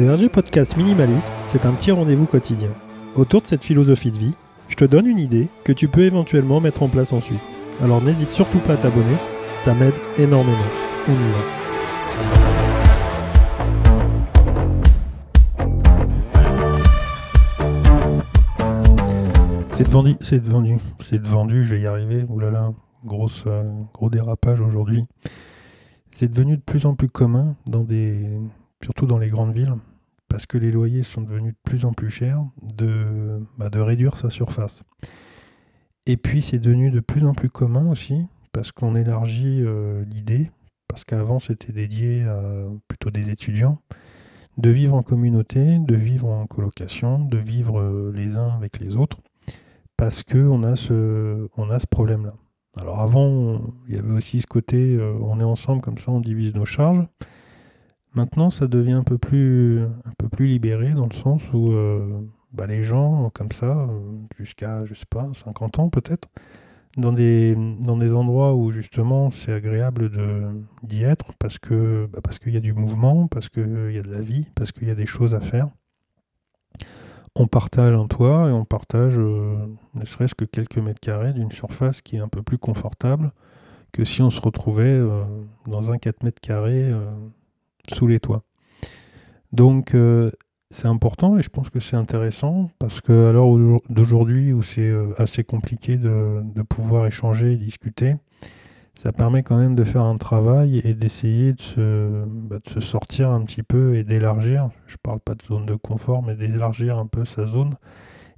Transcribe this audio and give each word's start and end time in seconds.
Le 0.00 0.10
RG 0.10 0.30
Podcast 0.30 0.78
Minimalisme, 0.78 1.30
c'est 1.44 1.66
un 1.66 1.72
petit 1.72 1.90
rendez-vous 1.90 2.24
quotidien. 2.24 2.70
Autour 3.16 3.42
de 3.42 3.46
cette 3.46 3.62
philosophie 3.62 4.10
de 4.10 4.16
vie, 4.16 4.34
je 4.68 4.74
te 4.74 4.86
donne 4.86 5.04
une 5.04 5.18
idée 5.18 5.48
que 5.62 5.72
tu 5.72 5.88
peux 5.88 6.00
éventuellement 6.00 6.58
mettre 6.58 6.82
en 6.82 6.88
place 6.88 7.12
ensuite. 7.12 7.42
Alors 7.82 8.00
n'hésite 8.00 8.30
surtout 8.30 8.60
pas 8.60 8.72
à 8.72 8.76
t'abonner, 8.78 9.16
ça 9.56 9.74
m'aide 9.74 9.92
énormément. 10.16 10.56
C'est 19.72 19.86
vendu, 19.86 20.16
c'est 20.22 20.42
vendu, 20.42 20.78
c'est 21.02 21.20
vendu, 21.20 21.62
je 21.62 21.74
vais 21.74 21.80
y 21.82 21.86
arriver. 21.86 22.24
Oulala, 22.26 22.72
grosse, 23.04 23.44
euh, 23.46 23.70
gros 23.92 24.08
dérapage 24.08 24.62
aujourd'hui. 24.62 25.04
C'est 26.10 26.32
devenu 26.32 26.56
de 26.56 26.62
plus 26.62 26.86
en 26.86 26.94
plus 26.94 27.10
commun 27.10 27.54
dans 27.66 27.84
des, 27.84 28.40
surtout 28.82 29.04
dans 29.04 29.18
les 29.18 29.28
grandes 29.28 29.52
villes, 29.52 29.74
parce 30.30 30.46
que 30.46 30.56
les 30.56 30.70
loyers 30.70 31.02
sont 31.02 31.20
devenus 31.20 31.52
de 31.52 31.58
plus 31.62 31.84
en 31.84 31.92
plus 31.92 32.10
chers, 32.10 32.42
de, 32.76 33.42
bah, 33.58 33.68
de 33.68 33.78
réduire 33.80 34.16
sa 34.16 34.30
surface. 34.30 34.84
Et 36.06 36.16
puis 36.16 36.40
c'est 36.40 36.58
devenu 36.58 36.90
de 36.90 37.00
plus 37.00 37.26
en 37.26 37.34
plus 37.34 37.50
commun 37.50 37.90
aussi, 37.90 38.24
parce 38.52 38.72
qu'on 38.72 38.96
élargit 38.96 39.60
euh, 39.60 40.02
l'idée, 40.06 40.50
parce 40.88 41.04
qu'avant 41.04 41.38
c'était 41.38 41.72
dédié 41.72 42.24
à 42.24 42.40
plutôt 42.88 43.10
des 43.10 43.30
étudiants, 43.30 43.78
de 44.56 44.70
vivre 44.70 44.94
en 44.94 45.02
communauté, 45.02 45.78
de 45.78 45.94
vivre 45.94 46.28
en 46.28 46.46
colocation, 46.46 47.18
de 47.18 47.36
vivre 47.36 47.78
euh, 47.78 48.12
les 48.14 48.38
uns 48.38 48.54
avec 48.56 48.80
les 48.80 48.96
autres 48.96 49.18
parce 50.00 50.22
qu'on 50.22 50.62
a 50.62 50.76
ce, 50.76 51.46
ce 51.54 51.86
problème-là. 51.86 52.32
Alors 52.80 53.00
avant, 53.00 53.60
il 53.86 53.96
y 53.96 53.98
avait 53.98 54.12
aussi 54.12 54.40
ce 54.40 54.46
côté, 54.46 54.96
euh, 54.96 55.12
on 55.20 55.38
est 55.40 55.44
ensemble 55.44 55.82
comme 55.82 55.98
ça, 55.98 56.10
on 56.10 56.20
divise 56.20 56.54
nos 56.54 56.64
charges. 56.64 57.04
Maintenant, 58.14 58.50
ça 58.50 58.66
devient 58.66 58.92
un 58.92 59.04
peu 59.04 59.18
plus, 59.18 59.82
un 59.82 60.12
peu 60.18 60.28
plus 60.28 60.46
libéré 60.46 60.90
dans 60.92 61.06
le 61.06 61.14
sens 61.14 61.42
où 61.52 61.72
euh, 61.72 62.20
bah, 62.52 62.66
les 62.66 62.82
gens, 62.82 63.30
comme 63.32 63.52
ça, 63.52 63.78
euh, 63.78 64.00
jusqu'à, 64.36 64.84
je 64.84 64.94
sais 64.94 65.06
pas, 65.08 65.30
50 65.32 65.78
ans 65.78 65.88
peut-être, 65.90 66.28
dans 66.96 67.12
des, 67.12 67.54
dans 67.54 67.96
des 67.96 68.12
endroits 68.12 68.54
où 68.54 68.72
justement 68.72 69.30
c'est 69.30 69.52
agréable 69.52 70.10
d'y 70.82 71.04
être 71.04 71.34
parce 71.38 71.58
que 71.58 72.08
bah, 72.12 72.18
parce 72.22 72.40
qu'il 72.40 72.52
y 72.52 72.56
a 72.56 72.60
du 72.60 72.72
mouvement, 72.72 73.28
parce 73.28 73.48
qu'il 73.48 73.92
y 73.92 73.98
a 73.98 74.02
de 74.02 74.10
la 74.10 74.20
vie, 74.20 74.46
parce 74.56 74.72
qu'il 74.72 74.88
y 74.88 74.90
a 74.90 74.96
des 74.96 75.06
choses 75.06 75.34
à 75.34 75.40
faire 75.40 75.68
on 77.36 77.46
partage 77.46 77.94
un 77.94 78.08
toit 78.08 78.48
et 78.48 78.52
on 78.52 78.64
partage 78.64 79.14
euh, 79.16 79.54
ne 79.94 80.04
serait-ce 80.04 80.34
que 80.34 80.44
quelques 80.44 80.78
mètres 80.78 80.98
carrés 80.98 81.32
d'une 81.32 81.52
surface 81.52 82.02
qui 82.02 82.16
est 82.16 82.20
un 82.20 82.28
peu 82.28 82.42
plus 82.42 82.58
confortable 82.58 83.30
que 83.92 84.04
si 84.04 84.20
on 84.20 84.30
se 84.30 84.40
retrouvait 84.40 85.00
dans 85.66 85.92
un 85.92 85.98
4 85.98 86.24
mètres 86.24 86.40
carrés 86.40 86.92
sous 87.94 88.06
les 88.06 88.20
toits. 88.20 88.42
Donc 89.52 89.94
c'est 90.70 90.86
important 90.86 91.36
et 91.38 91.42
je 91.42 91.48
pense 91.48 91.70
que 91.70 91.80
c'est 91.80 91.96
intéressant 91.96 92.70
parce 92.78 93.00
que 93.00 93.28
à 93.28 93.32
l'heure 93.32 93.50
d'aujourd'hui 93.88 94.52
où 94.52 94.62
c'est 94.62 94.92
assez 95.18 95.42
compliqué 95.42 95.96
de, 95.96 96.42
pouvoir 96.68 97.06
échanger 97.06 97.52
et 97.52 97.56
discuter, 97.56 98.14
ça 98.94 99.12
permet 99.12 99.42
quand 99.42 99.58
même 99.58 99.74
de 99.74 99.82
faire 99.82 100.04
un 100.04 100.16
travail 100.18 100.80
et 100.84 100.94
d'essayer 100.94 101.54
de 101.54 101.60
se, 101.60 102.24
bah, 102.26 102.58
sortir 102.78 103.30
un 103.30 103.42
petit 103.42 103.62
peu 103.62 103.96
et 103.96 104.04
d'élargir. 104.04 104.70
Je 104.86 104.96
parle 105.02 105.20
pas 105.20 105.34
de 105.34 105.42
zone 105.42 105.66
de 105.66 105.74
confort, 105.74 106.22
mais 106.22 106.36
d'élargir 106.36 106.98
un 106.98 107.06
peu 107.06 107.24
sa 107.24 107.46
zone 107.46 107.74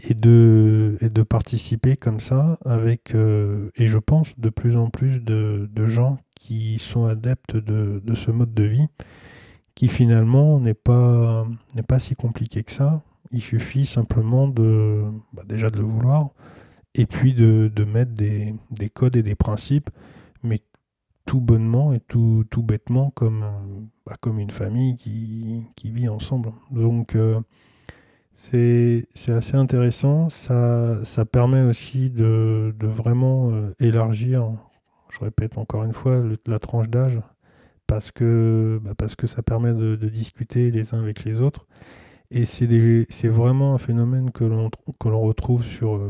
et 0.00 0.14
de, 0.14 0.96
participer 1.28 1.96
comme 1.96 2.20
ça 2.20 2.58
avec, 2.64 3.14
euh, 3.14 3.70
et 3.76 3.86
je 3.86 3.98
pense, 3.98 4.38
de 4.38 4.48
plus 4.48 4.76
en 4.76 4.90
plus 4.90 5.20
de, 5.20 5.68
gens 5.86 6.18
qui 6.34 6.78
sont 6.78 7.06
adeptes 7.06 7.56
de, 7.56 8.00
de, 8.02 8.14
ce 8.14 8.30
mode 8.30 8.54
de 8.54 8.64
vie 8.64 8.88
qui 9.74 9.88
finalement 9.88 10.60
n'est 10.60 10.74
pas, 10.74 11.46
n'est 11.74 11.82
pas 11.82 11.98
si 11.98 12.14
compliqué 12.14 12.62
que 12.62 12.72
ça. 12.72 13.02
Il 13.32 13.40
suffit 13.40 13.86
simplement 13.86 14.48
de, 14.48 15.02
bah, 15.32 15.42
déjà 15.46 15.70
de 15.70 15.78
le 15.78 15.84
vouloir 15.84 16.30
et 16.94 17.06
puis 17.06 17.34
de, 17.34 17.70
de 17.74 17.84
mettre 17.84 18.12
des, 18.12 18.54
des 18.70 18.88
codes 18.90 19.16
et 19.16 19.22
des 19.22 19.34
principes 19.34 19.90
mais 20.42 20.60
tout 21.26 21.40
bonnement 21.40 21.92
et 21.92 22.00
tout, 22.00 22.44
tout 22.50 22.62
bêtement 22.62 23.10
comme, 23.10 23.44
bah, 24.06 24.14
comme 24.20 24.38
une 24.38 24.50
famille 24.50 24.96
qui, 24.96 25.64
qui, 25.74 25.90
vit 25.90 26.08
ensemble. 26.08 26.52
Donc 26.70 27.16
euh, 27.16 27.40
c'est 28.34 29.06
assez 29.28 29.56
intéressant, 29.56 30.28
ça, 30.28 31.02
ça 31.04 31.24
permet 31.24 31.62
aussi 31.62 32.10
de, 32.10 32.74
de 32.78 32.86
vraiment 32.86 33.50
euh, 33.50 33.74
élargir, 33.80 34.50
je 35.10 35.20
répète 35.20 35.56
encore 35.56 35.84
une 35.84 35.92
fois, 35.92 36.22
la 36.46 36.58
tranche 36.58 36.88
d'âge, 36.88 37.20
parce 37.86 38.10
que, 38.10 38.80
bah, 38.82 38.94
parce 38.96 39.14
que 39.14 39.26
ça 39.26 39.42
permet 39.42 39.72
de, 39.72 39.96
de, 39.96 40.08
discuter 40.08 40.70
les 40.70 40.94
uns 40.94 41.00
avec 41.02 41.24
les 41.24 41.40
autres. 41.40 41.66
Et 42.30 42.46
c'est 42.46 43.28
vraiment 43.28 43.74
un 43.74 43.78
phénomène 43.78 44.32
que 44.32 44.44
l'on 44.44 45.20
retrouve 45.20 45.62
sur, 45.64 46.00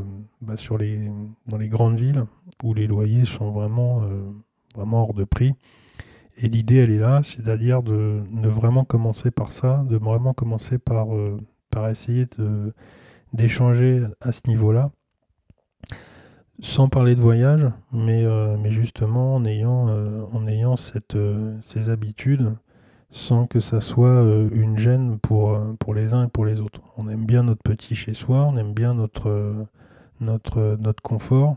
bah, 0.40 0.56
sur 0.56 0.78
les, 0.78 1.10
dans 1.48 1.58
les 1.58 1.68
grandes 1.68 1.98
villes 1.98 2.24
où 2.62 2.72
les 2.72 2.86
loyers 2.86 3.24
sont 3.24 3.50
vraiment, 3.50 4.02
euh, 4.04 4.22
vraiment 4.74 5.02
hors 5.02 5.14
de 5.14 5.24
prix. 5.24 5.54
Et 6.36 6.48
l'idée, 6.48 6.76
elle 6.76 6.90
est 6.90 6.98
là, 6.98 7.22
c'est-à-dire 7.22 7.82
de 7.82 8.22
ne 8.30 8.48
vraiment 8.48 8.84
commencer 8.84 9.30
par 9.30 9.52
ça, 9.52 9.84
de 9.88 9.96
vraiment 9.96 10.32
commencer 10.32 10.78
par, 10.78 11.14
euh, 11.14 11.38
par 11.70 11.88
essayer 11.88 12.26
d'échanger 13.32 14.02
à 14.20 14.32
ce 14.32 14.40
niveau-là, 14.48 14.90
sans 16.60 16.88
parler 16.88 17.14
de 17.14 17.20
voyage, 17.20 17.66
mais, 17.92 18.24
euh, 18.24 18.56
mais 18.58 18.70
justement 18.70 19.34
en 19.34 19.44
ayant, 19.44 19.88
en 20.32 20.46
ayant 20.46 20.76
cette, 20.76 21.16
ces 21.62 21.88
habitudes 21.88 22.52
sans 23.10 23.46
que 23.46 23.60
ça 23.60 23.80
soit 23.80 24.22
une 24.52 24.76
gêne 24.76 25.18
pour, 25.20 25.56
pour 25.78 25.94
les 25.94 26.14
uns 26.14 26.24
et 26.24 26.28
pour 26.28 26.44
les 26.44 26.60
autres. 26.60 26.80
On 26.96 27.08
aime 27.08 27.26
bien 27.26 27.44
notre 27.44 27.62
petit 27.62 27.94
chez 27.94 28.12
soi, 28.12 28.44
on 28.44 28.56
aime 28.56 28.72
bien 28.74 28.92
notre, 28.92 29.66
notre, 30.20 30.76
notre 30.80 31.00
confort, 31.00 31.56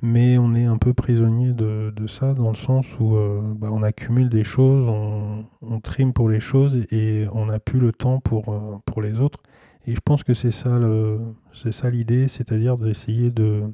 mais 0.00 0.38
on 0.38 0.54
est 0.54 0.64
un 0.64 0.78
peu 0.78 0.94
prisonnier 0.94 1.52
de, 1.52 1.92
ça 2.06 2.32
dans 2.32 2.48
le 2.48 2.56
sens 2.56 2.98
où 2.98 3.14
bah, 3.56 3.68
on 3.70 3.82
accumule 3.82 4.30
des 4.30 4.44
choses, 4.44 4.88
on, 4.88 5.44
on, 5.60 5.80
trime 5.80 6.14
pour 6.14 6.30
les 6.30 6.40
choses 6.40 6.78
et, 6.90 7.26
on 7.32 7.46
n'a 7.46 7.58
plus 7.58 7.78
le 7.78 7.92
temps 7.92 8.18
pour, 8.18 8.80
pour 8.86 9.02
les 9.02 9.20
autres. 9.20 9.40
Et 9.86 9.94
je 9.94 10.00
pense 10.00 10.22
que 10.24 10.34
c'est 10.34 10.50
ça 10.50 11.90
l'idée, 11.90 12.28
c'est-à-dire 12.28 12.76
d'essayer 12.76 13.30
de 13.30 13.64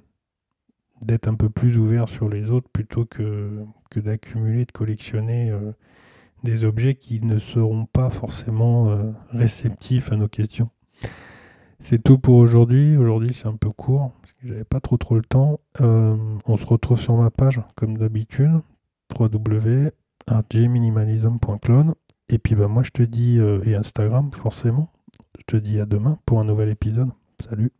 d'être 1.02 1.28
un 1.28 1.34
peu 1.34 1.48
plus 1.48 1.78
ouvert 1.78 2.08
sur 2.08 2.28
les 2.28 2.50
autres 2.50 2.68
plutôt 2.70 3.04
que, 3.04 3.64
d'accumuler, 3.94 4.64
de 4.64 4.72
collectionner 4.72 5.52
des 6.46 6.64
objets 6.64 6.94
qui 6.94 7.20
ne 7.20 7.38
seront 7.38 7.84
pas 7.86 8.10
forcément 8.10 8.88
euh, 8.88 9.10
réceptifs 9.30 10.12
à 10.12 10.16
nos 10.16 10.28
questions. 10.28 10.70
C'est 11.78 12.02
tout 12.02 12.16
pour 12.18 12.36
aujourd'hui. 12.36 12.96
Aujourd'hui, 12.96 13.34
c'est 13.34 13.48
un 13.48 13.56
peu 13.56 13.70
court 13.70 14.12
parce 14.22 14.32
que 14.34 14.48
j'avais 14.48 14.64
pas 14.64 14.80
trop 14.80 14.96
trop 14.96 15.16
le 15.16 15.22
temps. 15.22 15.60
Euh, 15.80 16.16
on 16.46 16.56
se 16.56 16.64
retrouve 16.64 16.98
sur 16.98 17.14
ma 17.16 17.30
page 17.30 17.60
comme 17.74 17.98
d'habitude 17.98 18.52
www.rgminimalism.clone 19.18 21.94
et 22.28 22.38
puis 22.38 22.56
bah 22.56 22.66
moi 22.66 22.82
je 22.82 22.90
te 22.90 23.02
dis 23.02 23.38
euh, 23.38 23.62
et 23.64 23.76
Instagram 23.76 24.32
forcément. 24.32 24.90
Je 25.38 25.44
te 25.46 25.56
dis 25.56 25.80
à 25.80 25.86
demain 25.86 26.18
pour 26.26 26.40
un 26.40 26.44
nouvel 26.44 26.70
épisode. 26.70 27.10
Salut. 27.40 27.70